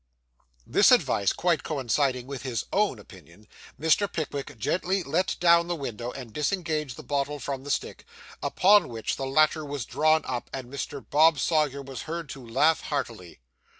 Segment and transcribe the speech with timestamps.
[0.65, 3.47] This advice quite coinciding with his own opinion,
[3.79, 4.11] Mr.
[4.11, 8.05] Pickwick gently let down the window and disengaged the bottle from the stick;
[8.41, 11.07] upon which the latter was drawn up, and Mr.
[11.07, 13.41] Bob Sawyer was heard to laugh heartily.